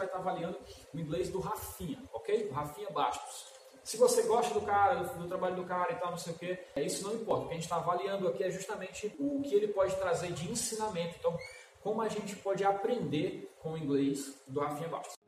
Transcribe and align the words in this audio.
vai 0.00 0.06
estar 0.06 0.18
avaliando 0.18 0.58
o 0.94 0.98
inglês 0.98 1.28
do 1.28 1.40
Rafinha, 1.40 2.02
ok? 2.12 2.48
O 2.50 2.54
Rafinha 2.54 2.90
Bastos. 2.90 3.52
Se 3.84 3.96
você 3.98 4.22
gosta 4.22 4.54
do 4.54 4.62
cara, 4.62 4.94
do, 4.94 5.18
do, 5.18 5.28
trabalho 5.28 5.56
do 5.56 5.64
cara 5.64 5.92
e 5.92 5.96
tal, 5.96 6.10
não 6.10 6.18
sei 6.18 6.32
o 6.32 6.38
que, 6.38 6.58
isso 6.76 7.06
não 7.06 7.14
importa. 7.14 7.44
O 7.44 7.46
que 7.46 7.52
a 7.52 7.54
gente 7.54 7.64
está 7.64 7.76
avaliando 7.76 8.28
aqui 8.28 8.42
é 8.42 8.50
justamente 8.50 9.14
o 9.18 9.42
que 9.42 9.54
ele 9.54 9.68
pode 9.68 9.94
trazer 9.96 10.32
de 10.32 10.50
ensinamento. 10.50 11.16
Então, 11.18 11.36
como 11.82 12.00
a 12.00 12.08
gente 12.08 12.36
pode 12.36 12.64
aprender 12.64 13.54
com 13.60 13.72
o 13.72 13.78
inglês 13.78 14.42
do 14.48 14.60
Rafinha 14.60 14.88
Bastos. 14.88 15.18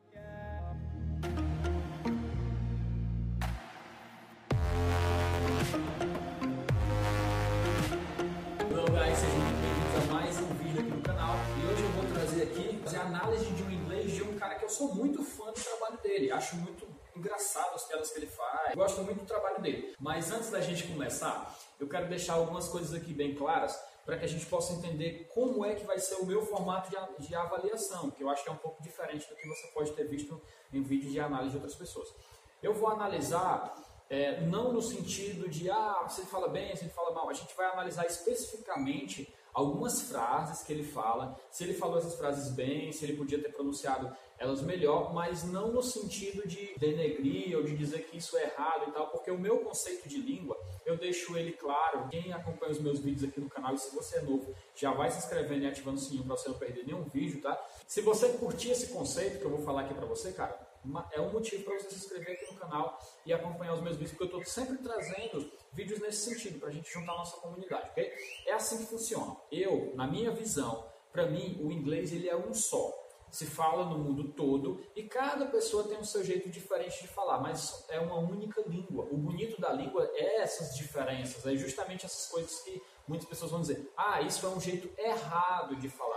Hello 8.59 8.85
guys, 8.87 9.17
sejam 9.17 9.39
bem-vindos 9.39 10.09
a 10.09 10.13
mais 10.13 10.37
um 10.39 10.53
vídeo 10.55 10.81
aqui 10.81 10.89
no 10.89 11.01
canal 11.01 11.35
e 11.61 11.71
hoje 11.71 11.83
eu 11.83 11.89
vou 11.89 12.05
trazer 12.13 12.43
aqui 12.43 12.73
fazer 12.83 12.97
análise 12.97 13.45
de 13.45 13.63
um 13.63 13.71
inglês 13.71 14.11
de 14.11 14.23
um 14.23 14.37
cara 14.37 14.52
que 14.63 14.65
eu 14.65 14.69
sou 14.69 14.95
muito 14.95 15.21
fã 15.23 15.47
do 15.47 15.61
trabalho 15.61 15.97
dele, 16.01 16.31
acho 16.31 16.55
muito 16.55 16.87
engraçado 17.15 17.75
as 17.75 17.83
piadas 17.83 18.11
que 18.11 18.19
ele 18.19 18.27
faz, 18.27 18.73
gosto 18.75 19.01
muito 19.03 19.19
do 19.19 19.25
trabalho 19.25 19.61
dele. 19.61 19.93
Mas 19.99 20.31
antes 20.31 20.49
da 20.49 20.61
gente 20.61 20.87
começar, 20.87 21.53
eu 21.79 21.87
quero 21.87 22.07
deixar 22.07 22.35
algumas 22.35 22.69
coisas 22.69 22.93
aqui 22.93 23.13
bem 23.13 23.35
claras 23.35 23.77
para 24.05 24.17
que 24.17 24.25
a 24.25 24.27
gente 24.27 24.45
possa 24.45 24.73
entender 24.73 25.29
como 25.33 25.65
é 25.65 25.75
que 25.75 25.85
vai 25.85 25.99
ser 25.99 26.15
o 26.15 26.25
meu 26.25 26.45
formato 26.45 26.89
de, 26.89 27.27
de 27.27 27.35
avaliação, 27.35 28.09
que 28.09 28.23
eu 28.23 28.29
acho 28.29 28.43
que 28.43 28.49
é 28.49 28.51
um 28.51 28.57
pouco 28.57 28.81
diferente 28.81 29.27
do 29.29 29.35
que 29.35 29.47
você 29.47 29.67
pode 29.67 29.91
ter 29.91 30.05
visto 30.07 30.41
em 30.71 30.81
vídeos 30.81 31.11
de 31.11 31.19
análise 31.19 31.51
de 31.51 31.57
outras 31.57 31.75
pessoas. 31.75 32.13
Eu 32.61 32.73
vou 32.73 32.89
analisar 32.89 33.77
é, 34.09 34.41
não 34.41 34.71
no 34.71 34.81
sentido 34.81 35.49
de, 35.49 35.69
ah, 35.69 36.05
você 36.07 36.23
fala 36.25 36.47
bem, 36.47 36.75
você 36.75 36.87
fala 36.87 37.11
mal. 37.13 37.29
A 37.29 37.33
gente 37.33 37.55
vai 37.55 37.65
analisar 37.67 38.05
especificamente 38.05 39.33
algumas 39.53 40.01
frases 40.01 40.63
que 40.63 40.73
ele 40.73 40.83
fala, 40.83 41.37
se 41.51 41.63
ele 41.63 41.73
falou 41.73 41.97
essas 41.97 42.15
frases 42.15 42.51
bem, 42.51 42.91
se 42.91 43.05
ele 43.05 43.15
podia 43.15 43.41
ter 43.41 43.49
pronunciado 43.49 44.15
elas 44.37 44.61
melhor, 44.61 45.13
mas 45.13 45.43
não 45.43 45.71
no 45.71 45.81
sentido 45.81 46.45
de 46.47 46.75
denegrir 46.77 47.55
ou 47.55 47.63
de 47.63 47.77
dizer 47.77 48.05
que 48.07 48.17
isso 48.17 48.35
é 48.35 48.43
errado 48.43 48.89
e 48.89 48.91
tal, 48.91 49.07
porque 49.07 49.31
o 49.31 49.37
meu 49.37 49.59
conceito 49.59 50.09
de 50.09 50.17
língua, 50.17 50.57
eu 50.85 50.97
deixo 50.97 51.37
ele 51.37 51.53
claro. 51.53 52.09
Quem 52.09 52.33
acompanha 52.33 52.71
os 52.71 52.79
meus 52.79 52.99
vídeos 52.99 53.29
aqui 53.29 53.39
no 53.39 53.49
canal, 53.49 53.73
e 53.73 53.77
se 53.77 53.95
você 53.95 54.17
é 54.17 54.21
novo, 54.21 54.53
já 54.75 54.91
vai 54.91 55.09
se 55.11 55.19
inscrevendo 55.19 55.63
e 55.63 55.67
ativando 55.67 55.97
o 55.97 56.01
sininho 56.01 56.25
para 56.25 56.35
você 56.35 56.49
não 56.49 56.57
perder 56.57 56.85
nenhum 56.85 57.03
vídeo, 57.03 57.41
tá? 57.41 57.57
Se 57.87 58.01
você 58.01 58.29
curtir 58.33 58.71
esse 58.71 58.87
conceito 58.87 59.39
que 59.39 59.45
eu 59.45 59.51
vou 59.51 59.63
falar 59.63 59.81
aqui 59.81 59.93
para 59.93 60.05
você, 60.05 60.33
cara, 60.33 60.72
é 61.11 61.21
um 61.21 61.31
motivo 61.31 61.63
para 61.63 61.79
você 61.79 61.89
se 61.89 61.95
inscrever 61.95 62.35
aqui 62.35 62.51
no 62.51 62.59
canal 62.59 62.99
e 63.25 63.33
acompanhar 63.33 63.73
os 63.73 63.81
meus 63.81 63.97
vídeos, 63.97 64.11
porque 64.17 64.35
eu 64.35 64.39
estou 64.39 64.45
sempre 64.45 64.77
trazendo 64.77 65.51
vídeos 65.71 65.99
nesse 65.99 66.29
sentido, 66.29 66.59
para 66.59 66.69
a 66.69 66.71
gente 66.71 66.91
juntar 66.91 67.13
a 67.13 67.17
nossa 67.17 67.37
comunidade, 67.37 67.89
ok? 67.89 68.11
É 68.45 68.53
assim 68.53 68.77
que 68.77 68.85
funciona. 68.85 69.35
Eu, 69.51 69.93
na 69.95 70.07
minha 70.07 70.31
visão, 70.31 70.85
para 71.11 71.25
mim, 71.25 71.59
o 71.61 71.71
inglês 71.71 72.11
ele 72.11 72.29
é 72.29 72.35
um 72.35 72.53
só 72.53 73.03
se 73.33 73.47
fala 73.47 73.85
no 73.85 73.97
mundo 73.97 74.25
todo 74.33 74.79
e 74.95 75.01
cada 75.01 75.47
pessoa 75.47 75.87
tem 75.87 75.97
um 75.97 76.03
seu 76.03 76.23
jeito 76.23 76.51
diferente 76.51 77.01
de 77.01 77.07
falar, 77.07 77.39
mas 77.39 77.83
é 77.89 77.99
uma 77.99 78.19
única 78.19 78.61
língua. 78.67 79.07
O 79.09 79.17
bonito 79.17 79.59
da 79.59 79.73
língua 79.73 80.07
é 80.13 80.43
essas 80.43 80.75
diferenças, 80.75 81.43
é 81.43 81.55
justamente 81.55 82.05
essas 82.05 82.27
coisas 82.27 82.61
que 82.61 82.79
muitas 83.07 83.27
pessoas 83.27 83.49
vão 83.49 83.61
dizer: 83.61 83.91
ah, 83.97 84.21
isso 84.21 84.45
é 84.45 84.49
um 84.49 84.61
jeito 84.61 84.87
errado 85.01 85.75
de 85.77 85.89
falar. 85.89 86.12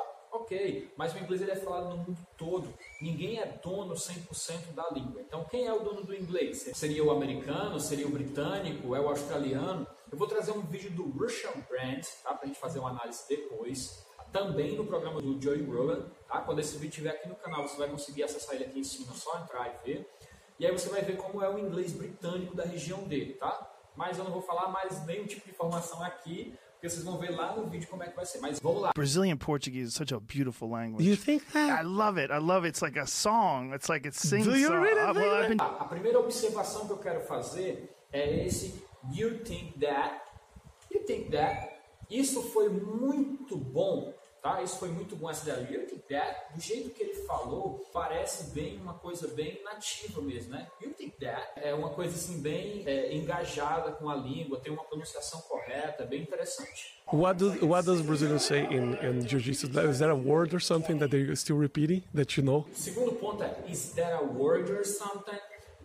Ok, 0.47 0.93
mas 0.97 1.13
o 1.13 1.19
inglês 1.19 1.43
ele 1.43 1.51
é 1.51 1.57
falado 1.57 1.89
no 1.89 1.97
mundo 1.97 2.17
todo. 2.37 2.73
Ninguém 3.03 3.41
é 3.41 3.47
dono 3.47 3.95
100% 3.95 4.75
da 4.77 4.89
língua. 4.91 5.21
Então, 5.21 5.45
quem 5.51 5.67
é 5.67 5.73
o 5.73 5.81
dono 5.81 6.05
do 6.05 6.15
inglês? 6.15 6.71
Seria 6.73 7.03
o 7.03 7.11
americano? 7.11 7.81
Seria 7.81 8.07
o 8.07 8.11
britânico? 8.11 8.95
É 8.95 9.01
o 9.01 9.09
australiano? 9.09 9.85
Eu 10.11 10.17
vou 10.17 10.29
trazer 10.29 10.53
um 10.53 10.61
vídeo 10.61 10.93
do 10.93 11.03
Russian 11.11 11.51
Brand, 11.69 12.05
tá? 12.23 12.33
Para 12.33 12.45
a 12.45 12.47
gente 12.47 12.61
fazer 12.61 12.79
uma 12.79 12.91
análise 12.91 13.25
depois 13.29 14.07
também 14.33 14.77
no 14.77 14.87
programa 14.87 15.21
do 15.21 15.43
Joey 15.43 15.65
Rogan, 15.65 16.07
tá? 16.29 16.41
Quando 16.43 16.61
esse 16.61 16.75
vídeo 16.75 16.91
estiver 16.91 17.11
aqui 17.11 17.29
no 17.29 17.35
canal, 17.35 17.67
você 17.67 17.77
vai 17.77 17.89
conseguir 17.89 18.23
acessar 18.23 18.55
ele 18.55 18.67
aqui 18.67 18.79
em 18.79 18.85
cima, 18.85 19.13
só 19.15 19.41
entrar 19.41 19.67
e 19.67 19.85
ver. 19.85 20.09
E 20.61 20.65
aí 20.65 20.71
você 20.71 20.89
vai 20.89 21.03
ver 21.03 21.17
como 21.17 21.43
é 21.43 21.53
o 21.53 21.59
inglês 21.59 21.93
britânico 21.93 22.55
da 22.55 22.65
região 22.65 23.03
dele, 23.03 23.35
tá? 23.35 23.69
Mas 23.97 24.17
eu 24.17 24.23
não 24.23 24.31
vou 24.31 24.43
falar 24.43 24.69
mais 24.69 25.05
nenhum 25.07 25.27
tipo 25.27 25.45
de 25.45 25.51
informação 25.51 26.05
aqui, 26.05 26.57
porque 26.77 26.89
vocês 26.89 27.03
vão 27.05 27.19
ver 27.19 27.31
lá 27.31 27.57
no 27.57 27.67
vídeo 27.69 27.89
como 27.89 28.03
é 28.03 28.09
que 28.09 28.15
vai 28.17 28.25
ser. 28.25 28.39
Mas 28.41 28.61
vamos 28.61 28.83
lá. 28.83 28.93
Brazilian 28.95 29.37
Portuguese 29.37 29.89
is 29.89 29.95
such 29.95 30.13
a 30.15 30.21
beautiful 30.21 30.71
language. 30.71 31.09
You 31.09 31.17
think 31.17 31.45
that? 31.53 31.83
I 31.83 31.85
love 31.85 32.19
it. 32.23 32.31
I 32.33 32.39
love 32.39 32.65
it. 32.67 32.71
It's 32.71 32.83
like 32.83 32.99
a 32.99 33.07
song. 33.07 33.73
It's 33.75 33.89
like 33.89 34.07
it's 34.07 34.21
sing 34.21 34.45
Do 34.45 34.57
you 34.57 34.69
song. 34.69 34.83
really 34.83 35.01
Uh, 35.01 35.13
well, 35.15 35.35
I've 35.43 35.49
been- 35.49 35.61
A 35.61 35.85
primeira 35.87 36.19
observação 36.21 36.87
que 36.87 36.93
eu 36.93 36.99
quero 36.99 37.21
fazer 37.27 37.91
é 38.13 38.47
esse 38.47 38.83
you 39.13 39.39
think 39.45 39.79
that, 39.81 40.21
you 40.93 41.01
think 41.05 41.31
that. 41.31 41.75
Isso 42.11 42.41
foi 42.53 42.69
muito 42.69 43.57
bom, 43.57 44.13
tá? 44.47 44.63
Isso 44.63 44.79
foi 44.79 44.91
muito 44.91 45.17
bom 45.17 45.29
essa 45.29 45.51
ideia. 45.51 45.67
You 45.69 45.87
think 45.87 46.03
that, 46.09 46.55
do 46.55 46.61
jeito 46.61 46.91
que 46.91 47.03
ele 47.03 47.15
falou, 47.27 47.85
parece 47.93 48.55
bem 48.55 48.79
uma 48.79 48.95
coisa 48.95 49.27
bem 49.29 49.61
nativa 49.65 50.21
mesmo, 50.23 50.53
né? 50.53 50.69
You 50.81 50.93
think 50.95 51.17
that 51.19 51.45
é 51.57 51.75
uma 51.75 51.91
coisa 51.91 52.15
assim 52.15 52.41
bem 52.41 52.85
é, 52.87 53.13
engajada 53.13 53.91
com 53.93 54.09
a 54.09 54.15
língua, 54.15 54.61
tem 54.61 54.73
uma 54.73 54.85
pronunciação 54.85 55.41
correta, 55.43 56.05
bem 56.05 56.23
interessante. 56.23 56.95
What 57.13 57.39
do 57.39 57.67
what 57.67 57.87
does 57.87 58.01
Brazilians 58.03 58.45
say 58.45 58.65
in 58.65 58.95
in 59.03 59.27
jiu-jitsu? 59.27 59.67
Is 59.91 59.99
there 59.99 60.11
a 60.11 60.17
word 60.17 60.55
or 60.55 60.61
something 60.61 60.99
that 60.99 61.11
they're 61.11 61.35
still 61.37 61.59
repeating 61.59 62.03
that 62.15 62.37
you 62.37 62.45
know? 62.45 62.67
Segundo 62.73 63.13
ponto 63.13 63.43
é 63.43 63.55
is 63.69 63.93
there 63.95 64.15
a 64.15 64.23
word 64.23 64.71
or 64.71 64.85
something? 64.85 65.39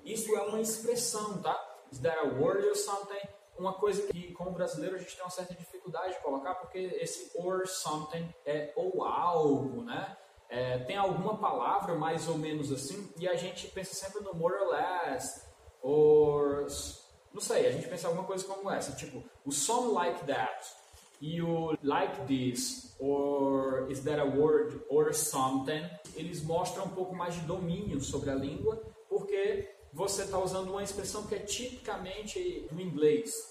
Isso 0.04 0.36
é 0.36 0.42
uma 0.42 0.60
expressão, 0.60 1.42
tá? 1.42 1.56
Is 1.92 2.00
there 2.00 2.20
a 2.20 2.26
word 2.26 2.66
or 2.66 2.76
something? 2.76 3.22
Uma 3.60 3.74
coisa 3.74 4.02
que, 4.08 4.32
como 4.34 4.52
brasileiro, 4.52 4.96
a 4.96 4.98
gente 4.98 5.16
tem 5.16 5.24
uma 5.24 5.30
certa 5.30 5.54
dificuldade 5.54 5.71
de 5.92 6.20
colocar, 6.22 6.56
porque 6.56 6.78
esse 6.78 7.32
or 7.36 7.68
something 7.68 8.28
é 8.46 8.72
ou 8.76 9.04
algo, 9.04 9.84
né? 9.84 10.18
É, 10.50 10.80
tem 10.80 10.98
alguma 10.98 11.38
palavra 11.38 11.96
mais 11.96 12.28
ou 12.28 12.38
menos 12.38 12.72
assim, 12.72 13.10
e 13.18 13.28
a 13.28 13.36
gente 13.36 13.68
pensa 13.68 13.94
sempre 13.94 14.22
no 14.22 14.34
more 14.34 14.54
or 14.56 14.70
less, 14.70 15.48
or. 15.82 16.68
Não 17.34 17.40
sei, 17.40 17.68
a 17.68 17.72
gente 17.72 17.88
pensa 17.88 18.10
alguma 18.10 18.26
coisa 18.26 18.46
como 18.46 18.70
essa, 18.70 18.92
tipo, 18.94 19.24
o 19.46 19.52
some 19.54 19.94
like 19.94 20.26
that, 20.26 20.68
e 21.22 21.42
o 21.42 21.78
like 21.82 22.26
this, 22.26 22.94
or 23.00 23.90
is 23.90 24.02
that 24.02 24.20
a 24.20 24.26
word, 24.26 24.82
or 24.90 25.14
something, 25.14 25.90
eles 26.16 26.44
mostram 26.44 26.86
um 26.86 26.90
pouco 26.90 27.16
mais 27.16 27.36
de 27.36 27.42
domínio 27.42 28.02
sobre 28.02 28.32
a 28.32 28.36
língua, 28.36 28.82
porque 29.08 29.70
você 29.94 30.24
está 30.24 30.40
usando 30.40 30.72
uma 30.72 30.84
expressão 30.84 31.28
que 31.28 31.36
é 31.36 31.40
tipicamente 31.40 32.68
do 32.72 32.82
inglês? 32.82 33.51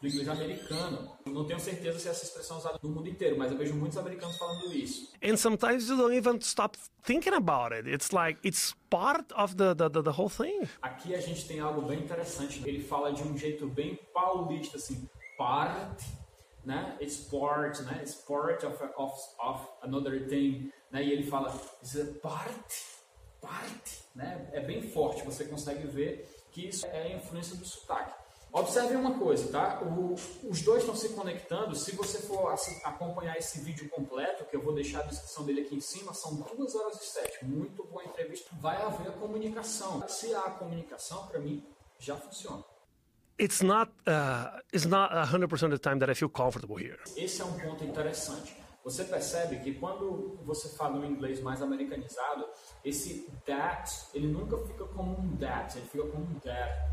Do 0.00 0.08
inglês 0.08 0.28
americano. 0.28 1.16
Não 1.26 1.44
tenho 1.46 1.60
certeza 1.60 1.98
se 1.98 2.08
essa 2.08 2.24
expressão 2.24 2.56
é 2.56 2.60
usada 2.60 2.78
no 2.82 2.88
mundo 2.88 3.08
inteiro, 3.08 3.36
mas 3.36 3.52
eu 3.52 3.58
vejo 3.58 3.74
muitos 3.74 3.98
americanos 3.98 4.36
falando 4.36 4.72
isso. 4.72 5.12
And 5.22 5.36
sometimes 5.36 5.88
you 5.88 5.96
don't 5.96 6.16
even 6.16 6.38
stop 6.40 6.78
thinking 7.04 7.34
about 7.34 7.74
it. 7.74 7.88
It's 7.88 8.10
like 8.10 8.40
it's 8.42 8.74
part 8.88 9.32
of 9.34 9.56
the 9.56 9.74
the, 9.74 9.90
the, 9.90 10.02
the 10.02 10.10
whole 10.10 10.30
thing. 10.30 10.66
Aqui 10.80 11.14
a 11.14 11.20
gente 11.20 11.46
tem 11.46 11.60
algo 11.60 11.82
bem 11.82 11.98
interessante. 12.00 12.62
Ele 12.66 12.82
fala 12.82 13.12
de 13.12 13.22
um 13.22 13.36
jeito 13.36 13.68
bem 13.68 13.98
paulista, 14.14 14.78
assim, 14.78 15.08
part, 15.36 16.02
né? 16.64 16.96
It's 17.00 17.16
part, 17.30 17.82
né? 17.82 18.00
It's 18.02 18.14
part 18.14 18.64
of, 18.64 18.82
of, 18.96 19.14
of 19.38 19.66
another 19.82 20.26
thing, 20.28 20.70
né? 20.90 21.04
E 21.04 21.12
ele 21.12 21.24
fala, 21.24 21.54
it's 21.82 21.96
a 21.96 22.06
part, 22.20 22.84
part, 23.40 24.02
né? 24.14 24.48
É 24.52 24.60
bem 24.60 24.82
forte, 24.82 25.22
você 25.24 25.44
consegue 25.44 25.86
ver 25.86 26.28
que 26.50 26.68
isso 26.68 26.86
é 26.86 27.02
a 27.02 27.16
influência 27.16 27.56
do 27.56 27.64
sotaque. 27.64 28.19
Observe 28.52 28.96
uma 28.96 29.16
coisa, 29.16 29.50
tá? 29.52 29.80
O- 29.82 30.14
os 30.48 30.60
dois 30.62 30.80
estão 30.80 30.96
se 30.96 31.10
conectando. 31.10 31.74
Se 31.76 31.94
você 31.94 32.18
for 32.18 32.48
assi- 32.52 32.80
acompanhar 32.84 33.36
esse 33.38 33.60
vídeo 33.60 33.88
completo, 33.88 34.44
que 34.44 34.56
eu 34.56 34.60
vou 34.62 34.74
deixar 34.74 35.00
a 35.00 35.02
descrição 35.04 35.44
dele 35.44 35.60
aqui 35.60 35.76
em 35.76 35.80
cima, 35.80 36.12
são 36.12 36.34
2 36.34 36.74
horas 36.74 37.00
e 37.00 37.04
7. 37.06 37.44
Muito 37.44 37.84
boa 37.84 38.04
entrevista. 38.04 38.50
Vai 38.60 38.80
haver 38.82 39.12
comunicação. 39.12 40.02
Se 40.08 40.34
há 40.34 40.42
comunicação, 40.50 41.26
para 41.28 41.38
mim, 41.38 41.64
já 41.98 42.16
funciona. 42.16 42.64
It's 43.38 43.62
not 43.62 43.90
uh, 44.06 44.60
it's 44.72 44.84
not 44.84 45.14
hundred 45.32 45.48
percent 45.48 45.72
of 45.72 45.80
the 45.80 45.88
time 45.88 45.98
that 46.00 46.10
I 46.10 46.14
feel 46.14 46.28
comfortable 46.28 46.76
here. 46.76 46.98
Esse 47.16 47.40
é 47.40 47.44
um 47.44 47.52
ponto 47.58 47.84
interessante. 47.84 48.54
Você 48.84 49.04
percebe 49.04 49.60
que 49.60 49.74
quando 49.74 50.38
você 50.44 50.68
fala 50.70 50.96
um 50.98 51.04
inglês 51.04 51.40
mais 51.40 51.62
americanizado, 51.62 52.46
esse 52.84 53.30
that, 53.46 53.90
ele 54.12 54.26
nunca 54.26 54.58
fica 54.66 54.84
como 54.86 55.18
um 55.18 55.36
that, 55.38 55.78
ele 55.78 55.86
fica 55.86 56.04
como 56.08 56.24
um 56.24 56.38
there, 56.40 56.90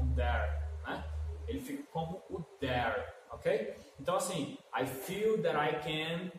um 0.00 0.14
there, 0.14 0.63
né? 0.86 1.04
Ele 1.46 1.60
fica 1.60 1.82
como 1.92 2.22
o 2.30 2.42
there, 2.60 3.04
ok? 3.30 3.74
Então 4.00 4.16
assim, 4.16 4.58
I 4.74 4.86
feel 4.86 5.42
that 5.42 5.56
I 5.56 5.78
can, 5.80 6.30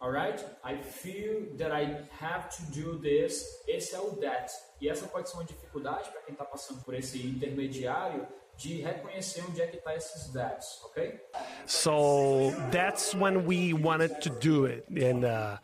alright? 0.00 0.44
I 0.64 0.76
feel 0.76 1.56
that 1.56 1.72
I 1.72 2.04
have 2.20 2.48
to 2.56 2.80
do 2.80 2.98
this. 2.98 3.62
Esse 3.66 3.94
é 3.94 4.00
o 4.00 4.16
that. 4.16 4.52
E 4.80 4.88
essa 4.88 5.06
pode 5.06 5.28
ser 5.28 5.36
uma 5.36 5.44
dificuldade 5.44 6.10
para 6.10 6.22
quem 6.22 6.32
está 6.32 6.44
passando 6.44 6.82
por 6.84 6.94
esse 6.94 7.24
intermediário 7.26 8.26
de 8.56 8.82
reconhecer 8.82 9.44
onde 9.48 9.62
é 9.62 9.66
que 9.68 9.76
está 9.76 9.94
esses 9.94 10.32
that's, 10.32 10.82
ok? 10.84 11.20
So 11.64 12.52
that's 12.72 13.14
when 13.14 13.46
we 13.46 13.72
wanted 13.72 14.20
to 14.22 14.30
do 14.30 14.66
it, 14.66 14.84
and 14.90 15.24
uh, 15.24 15.58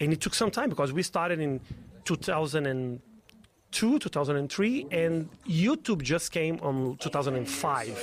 and 0.00 0.10
it 0.10 0.20
took 0.20 0.34
some 0.34 0.50
time 0.50 0.70
because 0.70 0.92
we 0.92 1.02
started 1.02 1.38
in 1.38 1.60
2002, 2.04 3.02
2003, 3.70 4.86
and 4.92 5.28
YouTube 5.46 6.02
just 6.04 6.30
came 6.30 6.58
on 6.62 6.96
2005. 6.96 7.96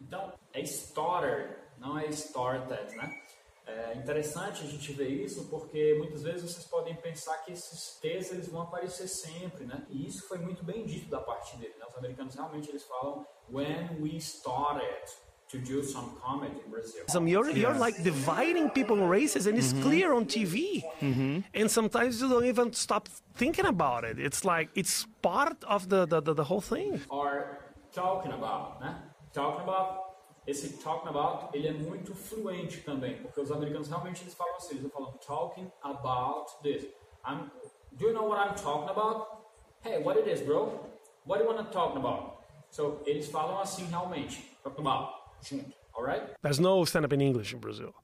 Então, 0.00 0.32
é 0.52 0.60
starter, 0.62 1.58
não 1.78 1.98
é 1.98 2.06
started, 2.08 2.96
né? 2.96 3.22
É 3.66 3.94
interessante 3.96 4.64
a 4.64 4.66
gente 4.66 4.92
ver 4.94 5.10
isso 5.10 5.46
porque 5.50 5.94
muitas 5.98 6.22
vezes 6.22 6.50
vocês 6.50 6.64
podem 6.64 6.94
pensar 6.96 7.36
que 7.44 7.52
esses 7.52 7.98
T's 8.00 8.32
eles 8.32 8.48
vão 8.48 8.62
aparecer 8.62 9.06
sempre, 9.06 9.66
né? 9.66 9.86
E 9.90 10.06
isso 10.06 10.26
foi 10.26 10.38
muito 10.38 10.64
bem 10.64 10.86
dito 10.86 11.10
da 11.10 11.20
parte 11.20 11.54
dele. 11.58 11.74
Né? 11.78 11.84
Os 11.86 11.96
americanos 11.96 12.34
realmente 12.34 12.70
eles 12.70 12.82
falam 12.84 13.26
when 13.50 14.00
we 14.00 14.16
started 14.16 15.12
to 15.50 15.58
do 15.58 15.82
some 15.82 16.12
comedy 16.22 16.54
in 16.64 16.70
Brazil. 16.70 17.26
You're, 17.26 17.50
you're 17.50 17.74
like 17.74 18.02
dividing 18.02 18.70
people 18.70 18.96
in 18.96 19.08
races, 19.08 19.46
and 19.46 19.56
it's 19.56 19.72
mm-hmm. 19.72 19.82
clear 19.82 20.12
on 20.12 20.26
TV. 20.26 20.82
Mm-hmm. 21.00 21.40
And 21.54 21.70
sometimes 21.70 22.20
you 22.20 22.28
don't 22.28 22.44
even 22.44 22.72
stop 22.72 23.08
thinking 23.34 23.66
about 23.66 24.04
it. 24.04 24.18
It's 24.18 24.44
like 24.44 24.68
it's 24.74 25.06
part 25.22 25.56
of 25.64 25.88
the, 25.88 26.06
the, 26.06 26.20
the, 26.20 26.34
the 26.34 26.44
whole 26.44 26.60
thing. 26.60 27.00
Are 27.10 27.58
talking 27.92 28.32
about, 28.32 28.80
né? 28.80 28.94
Talking 29.32 29.62
about 29.62 30.08
esse 30.46 30.82
talking 30.82 31.08
about, 31.08 31.54
ele 31.54 31.68
é 31.68 31.72
muito 31.72 32.14
fluente 32.14 32.80
também, 32.80 33.16
porque 33.20 33.40
os 33.40 33.50
americanos 33.50 33.88
realmente 33.88 34.22
eles 34.22 34.34
falam 34.34 34.56
assim, 34.56 34.78
eles 34.78 34.90
falam 34.90 35.12
talking 35.26 35.70
about 35.82 36.46
this. 36.62 36.86
I'm, 37.24 37.50
do 37.92 38.06
you 38.06 38.14
know 38.14 38.26
what 38.26 38.38
I'm 38.40 38.54
talking 38.54 38.88
about? 38.88 39.44
Hey, 39.82 40.02
what 40.02 40.18
it 40.18 40.26
is, 40.26 40.40
bro? 40.40 40.80
What 41.26 41.38
do 41.38 41.44
you 41.44 41.50
want 41.50 41.66
to 41.66 41.70
talk 41.70 41.96
about? 41.96 42.38
So, 42.70 43.02
eles 43.06 43.28
falam 43.28 43.60
assim 43.60 43.86
realmente, 43.90 44.42
talking 44.62 44.80
about, 44.80 45.17
junto, 45.42 45.74
alright? 45.96 46.22
There's 46.42 46.60
no 46.60 46.84
stand-up 46.84 47.12
in 47.12 47.20
English 47.20 47.52
in 47.52 47.60
Brazil. 47.60 47.94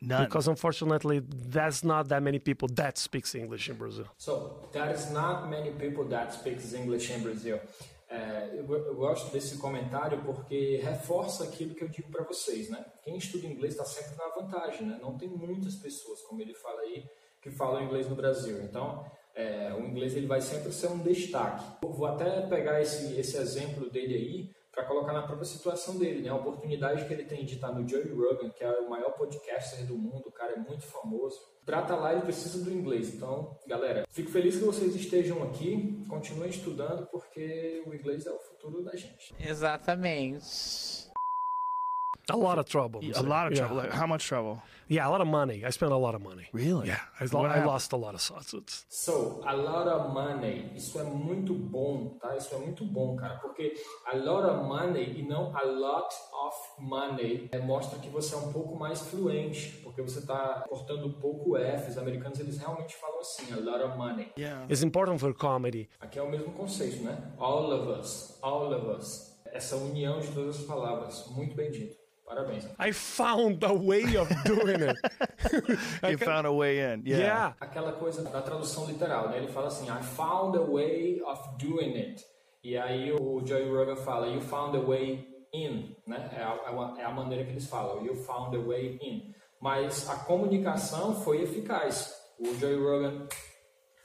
None. 0.00 0.24
Because 0.24 0.48
unfortunately, 0.48 1.20
there's 1.20 1.84
not 1.84 2.08
that 2.08 2.22
many 2.22 2.40
people 2.40 2.68
that 2.74 2.98
speaks 2.98 3.34
English 3.36 3.68
in 3.68 3.76
Brazil. 3.76 4.06
So, 4.18 4.68
there 4.72 4.90
is 4.90 5.10
not 5.12 5.48
many 5.48 5.70
people 5.70 6.04
that 6.06 6.34
speaks 6.34 6.74
English 6.74 7.10
in 7.10 7.22
Brazil. 7.22 7.60
É, 8.10 8.50
eu, 8.58 8.70
eu, 8.70 8.94
gosto 8.94 9.32
desse 9.32 9.56
comentário 9.56 10.20
porque 10.22 10.80
reforça 10.82 11.44
aquilo 11.44 11.74
que 11.74 11.82
eu 11.82 11.88
digo 11.88 12.10
para 12.10 12.24
vocês, 12.24 12.68
né? 12.68 12.84
Quem 13.02 13.16
estuda 13.16 13.46
inglês 13.46 13.72
está 13.72 13.86
sempre 13.86 14.16
na 14.16 14.28
vantagem, 14.28 14.86
né? 14.86 14.98
Não 15.00 15.16
tem 15.16 15.28
muitas 15.28 15.76
pessoas, 15.76 16.20
como 16.22 16.42
ele 16.42 16.52
fala 16.52 16.80
aí, 16.82 17.06
que 17.40 17.50
falam 17.50 17.82
inglês 17.82 18.08
no 18.08 18.16
Brasil. 18.16 18.60
Então, 18.64 19.06
é, 19.34 19.72
o 19.72 19.84
inglês 19.86 20.14
ele 20.14 20.26
vai 20.26 20.42
sempre 20.42 20.72
ser 20.72 20.88
um 20.88 20.98
destaque. 20.98 21.64
Eu 21.82 21.90
vou 21.90 22.06
até 22.06 22.42
pegar 22.42 22.82
esse, 22.82 23.18
esse 23.18 23.36
exemplo 23.38 23.88
dele 23.88 24.14
aí 24.14 24.61
para 24.82 24.86
colocar 24.86 25.12
na 25.12 25.22
própria 25.22 25.44
situação 25.44 25.96
dele, 25.96 26.22
né? 26.22 26.28
A 26.28 26.34
oportunidade 26.34 27.06
que 27.06 27.12
ele 27.12 27.24
tem 27.24 27.44
de 27.44 27.54
estar 27.54 27.72
no 27.72 27.88
Joe 27.88 28.02
Rogan, 28.08 28.50
que 28.50 28.64
é 28.64 28.70
o 28.80 28.90
maior 28.90 29.12
podcaster 29.12 29.86
do 29.86 29.96
mundo, 29.96 30.28
o 30.28 30.32
cara 30.32 30.54
é 30.54 30.58
muito 30.58 30.84
famoso. 30.84 31.40
Para 31.64 31.82
estar 31.82 31.96
lá 31.96 32.12
ele 32.12 32.22
precisa 32.22 32.62
do 32.62 32.72
inglês. 32.72 33.14
Então, 33.14 33.56
galera, 33.66 34.04
fico 34.10 34.30
feliz 34.30 34.56
que 34.56 34.64
vocês 34.64 34.94
estejam 34.96 35.42
aqui, 35.44 36.02
continuem 36.08 36.50
estudando 36.50 37.06
porque 37.06 37.82
o 37.86 37.94
inglês 37.94 38.26
é 38.26 38.32
o 38.32 38.38
futuro 38.38 38.82
da 38.82 38.96
gente. 38.96 39.32
Exatamente. 39.38 41.01
A 42.32 42.36
lot 42.36 42.58
of 42.58 42.64
trouble. 42.66 43.00
A 43.14 43.22
lot 43.22 43.46
of 43.46 43.52
Yeah. 43.52 43.66
trouble. 43.66 43.76
Like, 43.76 43.92
how 43.92 44.06
much 44.06 44.26
trouble? 44.26 44.62
Yeah, 44.88 45.06
a 45.08 45.10
lot 45.10 45.20
of 45.22 45.28
money. 45.28 45.64
I 45.64 45.70
spent 45.70 45.92
a 45.92 45.96
lot 45.96 46.14
of 46.14 46.22
money. 46.22 46.46
Really? 46.52 46.88
Yeah, 46.88 47.00
I, 47.20 47.24
lo- 47.32 47.46
I 47.46 47.64
lost 47.64 47.92
a 47.92 47.96
lot 47.96 48.14
of 48.14 48.20
sauces. 48.20 48.84
So, 48.88 49.40
a 49.46 49.54
lot 49.54 49.86
of 49.88 50.12
money, 50.12 50.70
isso 50.74 50.98
é 50.98 51.04
muito 51.04 51.54
bom, 51.54 52.18
tá? 52.20 52.36
Isso 52.36 52.54
é 52.54 52.58
muito 52.58 52.84
bom, 52.84 53.16
cara, 53.16 53.36
porque 53.40 53.74
a 54.06 54.16
lot 54.16 54.44
of 54.50 54.66
money 54.66 55.20
e 55.20 55.22
não 55.22 55.54
a 55.56 55.62
lot 55.62 56.08
of 56.46 56.56
money 56.82 57.48
é, 57.52 57.58
mostra 57.58 57.98
que 57.98 58.08
você 58.10 58.34
é 58.34 58.38
um 58.38 58.52
pouco 58.52 58.76
mais 58.76 59.00
fluente, 59.00 59.80
porque 59.82 60.02
você 60.02 60.18
está 60.18 60.64
cortando 60.68 61.06
um 61.06 61.12
pouco 61.20 61.56
F. 61.56 61.90
Os 61.90 61.96
americanos 61.98 62.38
eles 62.40 62.58
realmente 62.58 62.94
falam 62.96 63.20
assim, 63.20 63.52
a 63.52 63.56
lot 63.56 63.82
of 63.82 63.96
money. 63.96 64.30
Yeah. 64.38 64.66
It's 64.70 64.82
important 64.82 65.18
for 65.20 65.32
comedy. 65.34 65.88
Aqui 66.00 66.18
é 66.18 66.22
o 66.22 66.30
mesmo 66.30 66.52
conceito, 66.52 67.02
né? 67.02 67.16
All 67.38 67.72
of 67.72 67.88
us, 68.00 68.38
all 68.42 68.72
of 68.74 68.86
us. 68.98 69.32
Essa 69.46 69.76
união 69.76 70.18
de 70.20 70.28
todas 70.32 70.60
as 70.60 70.64
palavras, 70.66 71.26
muito 71.28 71.54
bem 71.54 71.70
dito. 71.70 72.01
Parabéns. 72.32 72.64
I 72.78 72.92
found 72.92 73.62
a 73.62 73.74
way 73.74 74.16
of 74.16 74.28
doing 74.44 74.80
it. 74.80 74.96
You 76.10 76.16
found 76.16 76.46
a 76.46 76.52
way 76.52 76.80
in. 76.80 77.02
Yeah. 77.04 77.18
yeah. 77.18 77.56
aquela 77.60 77.92
coisa 77.92 78.22
da 78.22 78.40
tradução 78.40 78.86
literal, 78.86 79.28
né? 79.28 79.36
Ele 79.36 79.48
fala 79.48 79.66
assim, 79.66 79.90
I 79.90 80.02
found 80.02 80.56
a 80.56 80.62
way 80.62 81.20
of 81.22 81.40
doing 81.58 81.94
it. 81.94 82.24
E 82.64 82.78
aí 82.78 83.12
o 83.12 83.44
Joey 83.44 83.68
Rogan 83.68 83.96
fala, 83.96 84.28
you 84.28 84.40
found 84.40 84.76
a 84.76 84.80
way 84.80 85.28
in, 85.52 85.94
né? 86.06 86.30
É 86.34 86.42
a, 86.42 86.98
é 86.98 87.02
é 87.02 87.04
a 87.04 87.10
maneira 87.10 87.44
que 87.44 87.50
eles 87.50 87.66
falam, 87.66 88.04
you 88.04 88.14
found 88.14 88.56
a 88.56 88.60
way 88.60 88.98
in. 89.02 89.34
Mas 89.60 90.08
a 90.08 90.16
comunicação 90.16 91.14
foi 91.22 91.42
eficaz. 91.42 92.14
O 92.38 92.54
Joey 92.58 92.76
Rogan, 92.76 93.28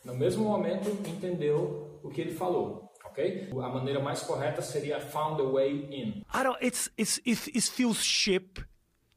no 0.03 0.15
mesmo 0.15 0.43
momento, 0.43 0.89
entendeu 1.07 1.99
o 2.03 2.09
que 2.09 2.21
ele 2.21 2.33
falou, 2.33 2.86
ok? 3.17 3.49
A 3.63 3.69
maneira 3.69 3.99
mais 3.99 4.21
correta 4.21 4.61
seria 4.61 4.99
found 4.99 5.41
a 5.41 5.45
way 5.45 5.87
in. 5.91 6.23
I 6.33 6.43
don't. 6.43 6.57
It's 6.61 6.89
it's 6.97 7.17
it, 7.25 7.49
it 7.55 7.63
feels 7.63 8.03
cheap, 8.03 8.59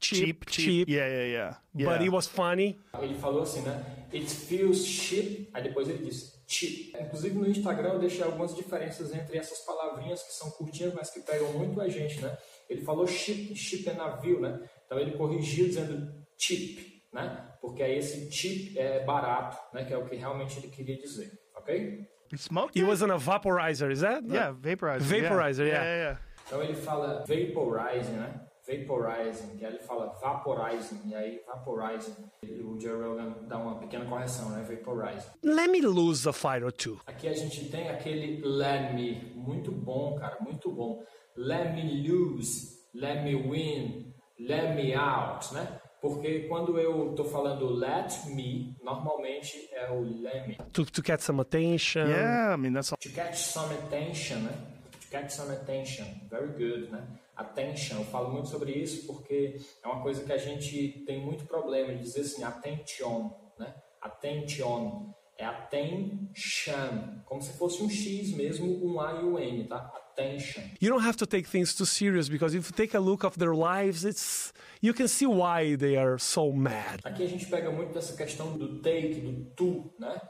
cheap, 0.01 0.45
Cheap, 0.47 0.51
cheap. 0.51 0.89
Yeah, 0.89 1.07
yeah, 1.07 1.25
yeah. 1.25 1.57
yeah. 1.75 1.93
But 1.93 2.03
it 2.03 2.11
was 2.11 2.27
funny. 2.27 2.79
Ele 3.01 3.15
falou 3.15 3.43
assim, 3.43 3.61
né? 3.61 3.85
It 4.13 4.29
feels 4.31 4.85
cheap. 4.87 5.51
Aí 5.53 5.63
depois 5.63 5.89
ele 5.89 6.05
disse 6.05 6.41
cheap. 6.47 6.97
Inclusive 6.99 7.35
no 7.37 7.49
Instagram 7.49 7.93
eu 7.95 7.99
deixei 7.99 8.25
algumas 8.25 8.57
diferenças 8.57 9.13
entre 9.15 9.37
essas 9.37 9.59
palavrinhas 9.61 10.23
que 10.23 10.33
são 10.33 10.51
curtinhas, 10.53 10.95
mas 10.95 11.11
que 11.11 11.21
pegam 11.21 11.53
muito 11.53 11.81
a 11.81 11.89
gente, 11.89 12.21
né? 12.21 12.37
Ele 12.69 12.83
falou 12.83 13.07
chip, 13.07 13.55
chip 13.55 13.89
é 13.89 13.93
navio, 13.93 14.41
né? 14.41 14.61
Então 14.87 14.99
ele 14.99 15.13
corrigiu 15.13 15.67
dizendo 15.67 16.13
cheap, 16.39 17.03
né? 17.13 17.55
Porque 17.61 17.83
aí 17.83 17.99
esse 17.99 18.31
cheap 18.33 18.79
é 18.79 19.05
barato, 19.05 19.59
né? 19.75 19.85
Que 19.85 19.93
é 19.93 19.99
o 19.99 20.05
que 20.07 20.17
realmente 20.17 20.59
ele 20.59 20.69
queria 20.69 20.97
dizer, 20.97 21.39
ok? 21.55 22.09
Smoked 22.37 22.77
It 22.77 22.83
it? 22.83 22.87
was 22.87 23.03
on 23.03 23.11
a 23.11 23.19
vaporizer. 23.19 23.91
Is 23.91 24.01
that? 24.01 24.23
Yeah, 24.29 24.53
vaporizer. 24.53 25.01
Vaporizer, 25.03 25.67
yeah. 25.67 25.83
yeah. 25.83 25.85
Yeah, 25.85 25.97
yeah, 25.97 26.19
Então 26.47 26.63
ele 26.63 26.75
fala 26.75 27.25
vaporizing, 27.27 28.13
né? 28.13 28.41
Vaporizing, 28.67 29.57
que 29.57 29.65
aí 29.65 29.73
ele 29.73 29.79
fala 29.81 30.13
vaporizing, 30.21 31.01
e 31.07 31.15
aí 31.15 31.41
vaporizing. 31.47 32.15
E 32.45 32.61
o 32.63 32.79
Joe 32.81 33.03
Rogan 33.03 33.35
dá 33.49 33.59
uma 33.59 33.79
pequena 33.81 34.05
correção, 34.05 34.51
né? 34.51 34.63
Vaporizing. 34.63 35.29
Let 35.43 35.71
me 35.71 35.81
lose 35.81 36.29
a 36.29 36.33
fight 36.33 36.63
or 36.63 36.71
two. 36.73 37.01
Aqui 37.07 37.27
a 37.29 37.35
gente 37.35 37.69
tem 37.69 37.89
aquele 37.89 38.41
let 38.45 38.95
me, 38.95 39.33
muito 39.35 39.73
bom, 39.73 40.17
cara, 40.17 40.39
muito 40.41 40.71
bom. 40.73 41.03
Let 41.37 41.73
me 41.75 42.07
lose, 42.09 42.79
let 42.95 43.25
me 43.25 43.35
win, 43.35 44.13
let 44.39 44.75
me 44.77 44.95
out, 44.95 45.53
né? 45.55 45.80
Porque 46.01 46.41
quando 46.49 46.79
eu 46.79 47.15
tô 47.15 47.25
falando 47.25 47.69
let 47.75 48.27
me, 48.27 48.75
normalmente 48.83 49.69
é 49.73 49.91
o 49.91 50.01
let 50.23 50.49
me. 50.49 50.57
To 50.73 50.85
to 50.85 51.03
get 51.05 51.21
some 51.21 51.41
attention. 51.41 52.09
Yeah, 52.09 52.55
I 52.55 52.57
mean, 52.57 52.73
that's 52.73 52.93
all. 52.93 52.99
To 52.99 53.11
catch 53.11 53.37
some 53.37 53.75
attention, 53.75 54.39
né? 54.45 54.55
To 54.93 55.09
catch 55.11 55.33
some 55.33 55.53
attention. 55.53 56.07
Very 56.31 56.49
good, 56.49 56.91
né? 56.91 57.07
Attention. 57.37 57.99
Eu 57.99 58.05
falo 58.07 58.31
muito 58.33 58.49
sobre 58.49 58.73
isso 58.73 59.07
porque 59.07 59.61
é 59.83 59.87
uma 59.87 60.03
coisa 60.03 60.25
que 60.25 60.33
a 60.33 60.39
gente 60.39 61.05
tem 61.07 61.21
muito 61.21 61.45
problema 61.45 61.95
de 61.95 62.03
dizer 62.03 62.23
assim, 62.23 62.45
attention, 62.45 63.31
né? 63.59 63.75
Attention. 64.01 65.13
É 65.41 65.47
attention. 65.47 67.23
Como 67.25 67.41
se 67.41 67.55
fosse 67.55 67.83
um 67.83 67.89
X 67.89 68.35
mesmo, 68.35 68.85
um 68.85 69.01
A 69.01 69.23
e 69.23 69.25
um 69.25 69.39
N, 69.39 69.65
tá? 69.65 69.79
Attention. 69.79 70.63
You 70.83 70.91
don't 70.91 71.03
have 71.03 71.17
to 71.17 71.27
take 71.27 71.49
things 71.49 71.75
too 71.75 71.87
serious 71.87 72.29
because 72.29 72.55
if 72.55 72.69
you 72.69 72.77
take 72.77 72.95
a 72.95 73.01
look 73.01 73.25
of 73.25 73.39
their 73.39 73.55
lives, 73.55 74.05
it's 74.05 74.53
you 74.83 74.93
can 74.93 75.09
see 75.09 75.27
why 75.27 75.79
they 75.79 75.97
are 75.97 76.19
so 76.19 76.53
mad. 76.53 77.01
Aqui 77.05 77.23
a 77.23 77.27
gente 77.27 77.47
pega 77.47 77.71
muito 77.71 77.95
dessa 77.95 78.15
questão 78.15 78.59
do 78.59 78.83
take, 78.83 79.19
do 79.23 79.47
tu, 79.57 79.95
né? 79.99 80.21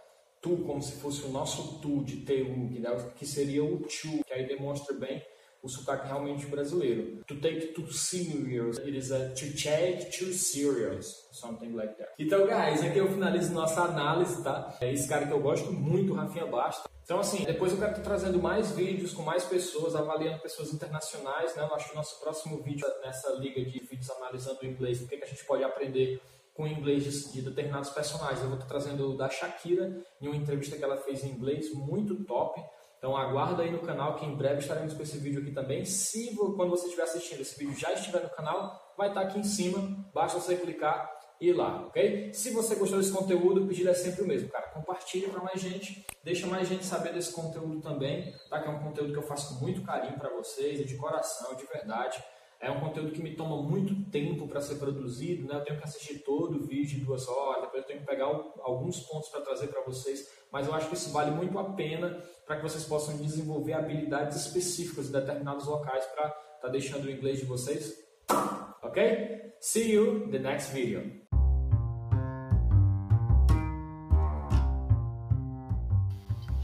Tu 0.40 0.56
como 0.58 0.80
se 0.80 0.92
fosse 1.00 1.24
o 1.24 1.30
nosso 1.30 1.80
tu 1.80 2.04
de 2.04 2.18
T1, 2.18 3.12
que, 3.16 3.26
seria 3.26 3.64
o 3.64 3.80
to, 3.80 4.24
que 4.24 4.32
aí 4.32 4.46
demonstra 4.46 4.96
bem 4.96 5.20
o 5.62 5.68
sotaque 5.68 6.06
realmente 6.06 6.46
brasileiro. 6.46 7.22
To 7.26 7.40
take 7.40 7.68
too 7.68 7.90
serious, 7.92 8.78
it 8.78 8.96
is 8.96 9.10
a 9.12 9.30
to 9.30 9.46
take 9.52 10.10
too 10.16 10.32
serious, 10.32 11.28
something 11.32 11.74
like 11.74 11.94
that. 11.96 12.12
Então, 12.18 12.46
guys, 12.46 12.82
aqui 12.82 12.98
eu 12.98 13.08
finalizo 13.08 13.52
nossa 13.52 13.82
análise, 13.82 14.42
tá? 14.42 14.76
É 14.80 14.92
esse 14.92 15.08
cara 15.08 15.26
que 15.26 15.32
eu 15.32 15.40
gosto 15.40 15.72
muito, 15.72 16.14
Rafinha 16.14 16.46
Basta. 16.46 16.88
Então, 17.04 17.18
assim, 17.18 17.44
depois 17.44 17.72
eu 17.72 17.78
quero 17.78 17.90
estar 17.90 18.02
trazendo 18.02 18.40
mais 18.40 18.70
vídeos 18.70 19.12
com 19.12 19.22
mais 19.22 19.44
pessoas, 19.44 19.96
avaliando 19.96 20.40
pessoas 20.40 20.72
internacionais, 20.72 21.56
né? 21.56 21.66
Eu 21.68 21.74
acho 21.74 21.86
que 21.88 21.92
o 21.92 21.96
nosso 21.96 22.20
próximo 22.20 22.62
vídeo 22.62 22.86
nessa 23.04 23.30
liga 23.32 23.60
de 23.64 23.80
vídeos 23.80 24.08
analisando 24.10 24.60
o 24.62 24.66
inglês, 24.66 25.02
o 25.02 25.08
que, 25.08 25.16
que 25.16 25.24
a 25.24 25.26
gente 25.26 25.44
pode 25.44 25.64
aprender 25.64 26.20
com 26.54 26.64
o 26.64 26.68
inglês 26.68 27.32
de 27.32 27.42
determinados 27.42 27.90
personagens. 27.90 28.40
Eu 28.42 28.48
vou 28.48 28.58
estar 28.58 28.68
trazendo 28.68 29.10
o 29.10 29.16
da 29.16 29.28
Shakira, 29.28 30.04
em 30.20 30.28
uma 30.28 30.36
entrevista 30.36 30.76
que 30.76 30.84
ela 30.84 30.98
fez 30.98 31.24
em 31.24 31.30
inglês, 31.30 31.74
muito 31.74 32.22
top. 32.24 32.62
Então 33.00 33.16
aguarda 33.16 33.62
aí 33.62 33.70
no 33.70 33.78
canal 33.78 34.16
que 34.16 34.26
em 34.26 34.36
breve 34.36 34.58
estaremos 34.58 34.92
com 34.92 35.02
esse 35.02 35.16
vídeo 35.16 35.40
aqui 35.40 35.52
também. 35.52 35.86
Se 35.86 36.36
quando 36.36 36.68
você 36.68 36.84
estiver 36.84 37.04
assistindo 37.04 37.40
esse 37.40 37.58
vídeo 37.58 37.74
já 37.74 37.94
estiver 37.94 38.22
no 38.22 38.28
canal, 38.28 38.92
vai 38.94 39.08
estar 39.08 39.22
aqui 39.22 39.38
em 39.38 39.42
cima, 39.42 40.06
basta 40.12 40.38
você 40.38 40.54
clicar 40.54 41.10
e 41.40 41.48
ir 41.48 41.54
lá, 41.54 41.86
ok? 41.86 42.30
Se 42.34 42.50
você 42.50 42.74
gostou 42.74 42.98
desse 42.98 43.10
conteúdo, 43.10 43.64
o 43.64 43.66
pedido 43.66 43.88
é 43.88 43.94
sempre 43.94 44.20
o 44.20 44.26
mesmo, 44.26 44.50
cara. 44.50 44.68
Compartilhe 44.68 45.28
para 45.28 45.42
mais 45.42 45.58
gente, 45.58 46.06
deixa 46.22 46.46
mais 46.46 46.68
gente 46.68 46.84
saber 46.84 47.14
desse 47.14 47.32
conteúdo 47.32 47.80
também, 47.80 48.34
tá? 48.50 48.60
Que 48.60 48.68
é 48.68 48.70
um 48.70 48.80
conteúdo 48.80 49.14
que 49.14 49.18
eu 49.18 49.26
faço 49.26 49.54
com 49.54 49.64
muito 49.64 49.82
carinho 49.82 50.18
para 50.18 50.28
vocês, 50.36 50.86
de 50.86 50.96
coração, 50.98 51.56
de 51.56 51.64
verdade. 51.64 52.22
É 52.60 52.70
um 52.70 52.78
conteúdo 52.78 53.10
que 53.12 53.22
me 53.22 53.34
toma 53.34 53.56
muito 53.62 53.94
tempo 54.10 54.46
para 54.46 54.60
ser 54.60 54.74
produzido, 54.74 55.48
né? 55.48 55.56
Eu 55.56 55.64
tenho 55.64 55.78
que 55.78 55.84
assistir 55.84 56.18
todo 56.18 56.56
o 56.58 56.60
vídeo 56.66 56.98
de 56.98 57.04
duas 57.06 57.26
horas, 57.26 57.62
depois 57.62 57.82
eu 57.82 57.86
tenho 57.88 58.00
que 58.00 58.06
pegar 58.06 58.26
al- 58.26 58.54
alguns 58.62 59.00
pontos 59.00 59.30
para 59.30 59.40
trazer 59.40 59.68
para 59.68 59.80
vocês, 59.82 60.28
mas 60.52 60.66
eu 60.66 60.74
acho 60.74 60.88
que 60.88 60.94
isso 60.94 61.10
vale 61.10 61.30
muito 61.30 61.58
a 61.58 61.64
pena 61.72 62.22
para 62.46 62.56
que 62.56 62.62
vocês 62.62 62.84
possam 62.84 63.16
desenvolver 63.16 63.72
habilidades 63.72 64.36
específicas 64.44 65.08
em 65.08 65.12
determinados 65.12 65.66
locais 65.66 66.04
para 66.06 66.26
estar 66.56 66.68
deixando 66.68 67.04
o 67.06 67.10
inglês 67.10 67.38
de 67.38 67.46
vocês. 67.46 67.96
Ok? 68.82 69.52
See 69.60 69.92
you 69.92 70.24
in 70.26 70.30
the 70.30 70.38
next 70.38 70.70
video. 70.72 71.29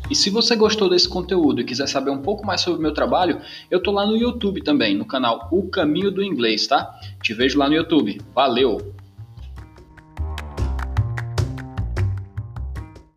E 0.08 0.14
se 0.14 0.30
você 0.30 0.54
gostou 0.54 0.88
desse 0.88 1.08
conteúdo 1.08 1.60
e 1.60 1.64
quiser 1.64 1.88
saber 1.88 2.10
um 2.10 2.22
pouco 2.22 2.46
mais 2.46 2.60
sobre 2.60 2.78
o 2.78 2.82
meu 2.82 2.94
trabalho, 2.94 3.40
eu 3.70 3.82
tô 3.82 3.90
lá 3.90 4.06
no 4.06 4.16
YouTube 4.16 4.62
também, 4.62 4.94
no 4.94 5.04
canal 5.04 5.48
O 5.50 5.68
Caminho 5.68 6.12
do 6.12 6.22
Inglês, 6.22 6.66
tá? 6.66 6.94
Te 7.20 7.34
vejo 7.34 7.58
lá 7.58 7.68
no 7.68 7.74
YouTube. 7.74 8.20
Valeu! 8.32 8.94